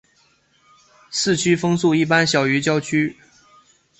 [1.11, 3.15] 市区风速一般小于郊区。